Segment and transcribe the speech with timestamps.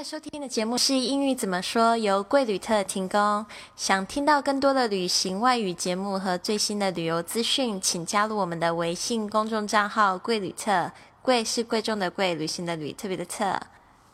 [0.00, 3.44] 在收听的节目是英语怎么说，由贵旅特提供。
[3.76, 10.90] 想听到更多的旅行外语节目和最新的旅游资讯，请加入我们的微信公众账号“贵旅特”。
[11.20, 13.60] 贵是贵重的贵，旅行的旅，特别的特。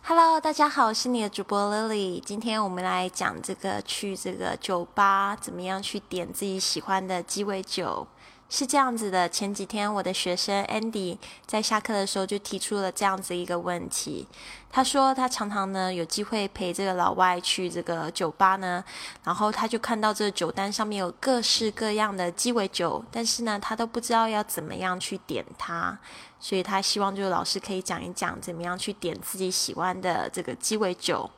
[0.03, 2.19] Hello，大家好，我是你的主播 Lily。
[2.19, 8.09] 今天我们来讲这个去这个酒吧怎么样去点自己喜欢的鸡尾酒。
[8.49, 14.29] 是这样子的，前几天我的学生 Andy 在下课的时候就提出了这样子一个问题。
[14.71, 18.85] 他说他常常呢有机会陪这个老外去这个酒吧呢，
[19.25, 25.99] 然后他就看到这个酒单上面有各式各样的鸡尾酒，但是呢他都不知道要怎么样去点它，
[26.39, 31.29] 所以他希望就是老师可以讲一讲怎么样去点自己喜欢的这个鸡尾酒。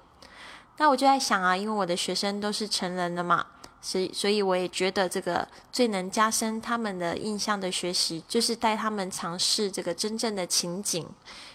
[0.76, 3.46] 那我就在想啊，因为我的学生都是成人了嘛。
[3.88, 11.08] 所以，所以我也觉得这个最能加深他们的印象的学习，就是带他们尝试这个真正的情景。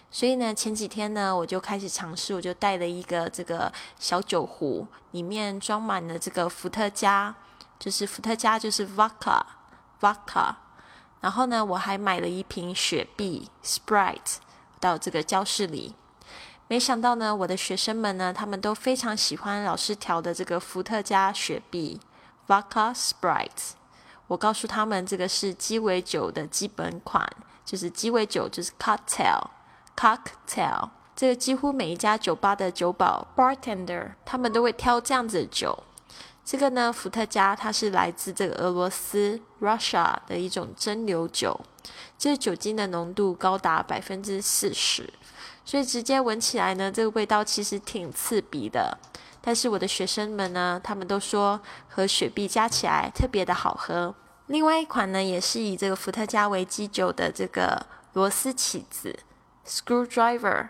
[0.09, 7.35] 所以呢，前几天呢，我就开始尝试，我就带了一个这个小酒壶，里面装满了这个伏特加，
[7.77, 10.55] 就是伏特加就是 vodka，vodka。
[11.21, 14.37] 然后呢，我还买了一瓶雪碧 Sprite
[14.79, 15.93] 到这个教室里。
[16.67, 21.99] 没想到呢，我的学生们呢，他们都非常喜欢老师调的这个伏特加雪碧。
[22.47, 23.71] Vodka Sprite，
[24.27, 27.25] 我告诉他们这个是鸡尾酒的基本款，
[27.63, 30.89] 就是鸡尾酒就是 cocktail，cocktail。
[31.15, 35.83] 这个几乎每一家酒吧的酒保 bartender 他们都会挑这样子的酒。
[36.43, 41.57] 这个呢，伏特加它是来自这个俄罗斯 Russia 的一种蒸馏酒，
[42.17, 45.13] 这个酒精的浓度高达百分之四十，
[45.63, 48.97] 所以直接闻起来呢，这个味道其实挺刺鼻的。
[49.45, 54.15] 但是我的学生们呢，他们都说和雪碧加起来特别的好喝。
[54.47, 59.19] 另外一款呢，也是以这个伏特加为基酒的这个螺丝起子
[59.67, 60.69] （screwdriver），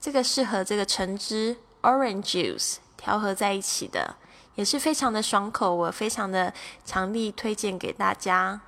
[0.00, 4.14] 这个是和这个橙汁 （orange juice） 调和在一起的，
[4.54, 8.60] 也是非常的爽口，我非常的强力推荐给大家。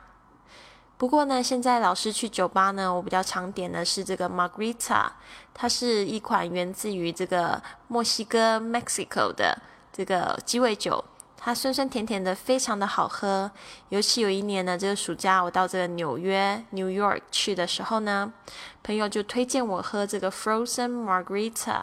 [0.96, 5.06] 不过呢，现在老师去酒吧呢，我比较常点的是这个 Margarita，
[5.52, 9.60] 它是一款源自于这个墨西哥 Mexico 的
[9.92, 11.04] 这个鸡尾酒，
[11.36, 13.50] 它酸酸甜甜的，非常的好喝。
[13.88, 18.32] 尤其有一年呢，这个暑假我到这个纽约 New York 去的时候呢，
[18.84, 21.82] 朋友就推荐我喝这个 Frozen Margarita，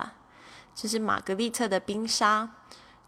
[0.74, 2.50] 就是玛格丽特的冰沙，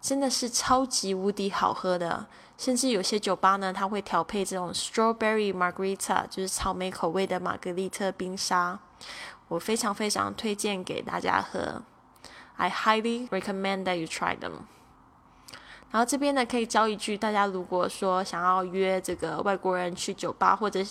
[0.02, 2.28] 真的是超级无敌好喝的。
[2.58, 8.80] 甚至有些酒吧呢，它会调配这种 strawberry margarita，就是草莓口味的玛格丽特冰沙。
[9.50, 11.84] 我非常非常推荐给大家喝
[12.56, 14.62] ，I highly recommend that you try them。
[15.92, 20.84] 然后这边呢，可以教一句，大家如果说想要约这个外国人去酒吧，或者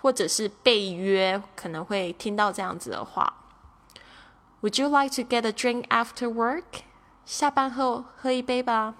[0.00, 3.32] 或者是被约，可能会听到这样子的话
[4.62, 6.82] ：Would you like to get a drink after work？
[7.24, 8.94] 下班后喝一杯吧。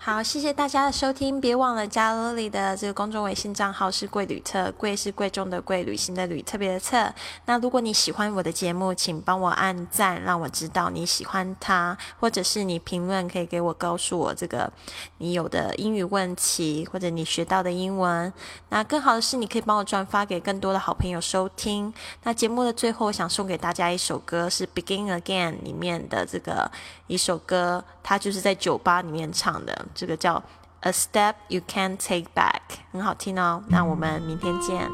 [0.00, 7.12] 好，谢谢大家的收听，别忘了加 Lily 的这个公众微信账号是贵旅特，贵是贵重的贵，旅行的旅，特别的特。
[7.46, 14.72] 那如果你喜欢我的节目，请帮我按赞，让我知道你喜欢它，或者是你评论可以给我告诉我这个
[15.18, 18.32] 你有的英语问题，或者你学到的英文。
[18.70, 21.92] 那更好的是，你可以帮我转发给更多的好朋友收听。
[22.22, 26.70] 那节目的最后，我想送给大家一首歌，是《Begin Again》里面的这个
[27.08, 29.86] 一首歌，它就是在酒吧里面唱的。
[29.93, 30.43] 这个叫
[30.81, 33.63] A Step You Can't Take Back，很好听哦。
[33.69, 34.89] 那我们明天见。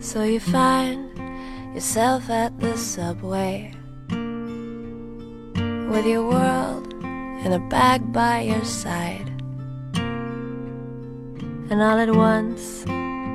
[0.00, 1.10] So you find
[1.74, 3.72] yourself at the subway
[5.90, 6.94] with your world
[7.44, 9.30] in a bag by your side.
[11.68, 12.86] And all at once,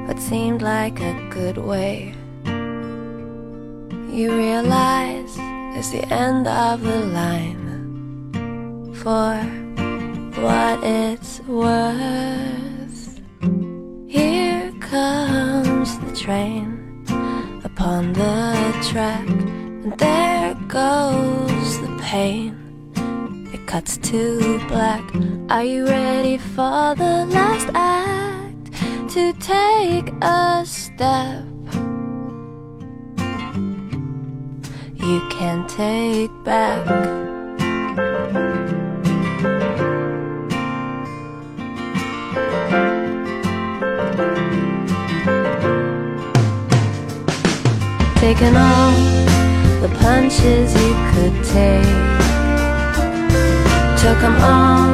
[0.06, 2.14] what seemed like a good way.
[2.44, 5.36] You realize
[5.76, 7.64] it's the end of the line.
[8.94, 9.34] For
[10.40, 13.20] what it's worth,
[14.06, 17.04] here comes the train
[17.64, 18.54] upon the
[18.90, 22.54] track, and there goes the pain.
[23.52, 25.04] It cuts to black.
[25.50, 28.25] Are you ready for the last act?
[29.16, 31.42] To take a step
[34.94, 36.84] you can take back.
[48.16, 48.92] Taking all
[49.80, 51.88] the punches you could take,
[53.96, 54.92] took them all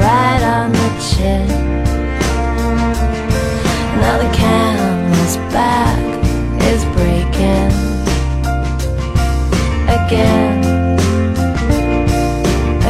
[0.00, 1.69] right on the chin.
[4.00, 5.98] Now the canvas back
[6.70, 7.70] is breaking
[9.88, 10.58] again,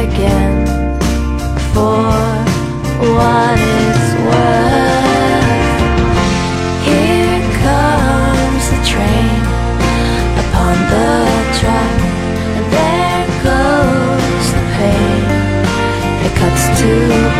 [0.05, 0.55] again
[1.73, 2.01] for
[3.15, 5.11] what it's worth.
[6.87, 9.41] Here comes the train
[10.43, 11.11] upon the
[11.59, 11.97] track,
[12.55, 15.21] and there goes the pain.
[16.25, 17.30] It cuts to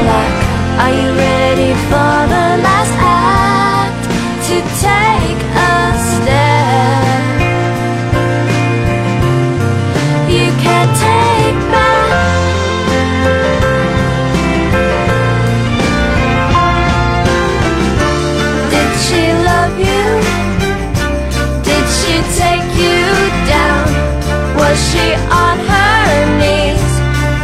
[24.91, 25.07] she
[25.43, 26.03] on her
[26.39, 26.91] knees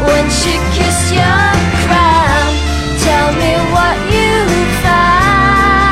[0.08, 1.48] when she kissed your
[1.84, 2.50] crown?
[3.08, 4.36] Tell me what you
[4.84, 5.88] found.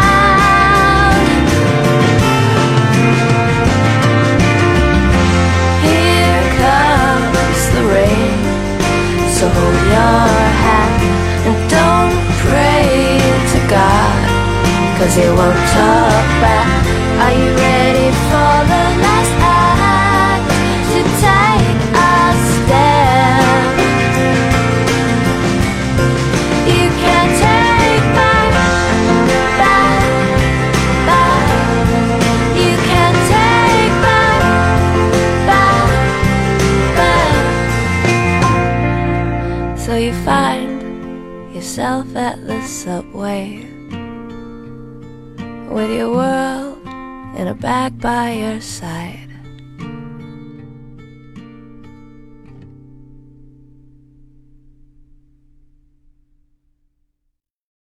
[5.88, 8.35] Here comes the rain.
[9.38, 10.27] So hold your
[10.63, 11.00] hand
[11.47, 12.83] and don't pray
[13.51, 14.19] to God,
[14.97, 15.95] cause he won't talk
[40.05, 43.65] you find yourself at the subway
[45.67, 46.77] with your world
[47.35, 49.35] in a bag by your side.